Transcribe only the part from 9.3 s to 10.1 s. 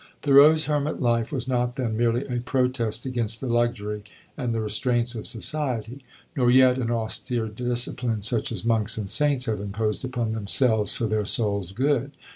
have imposed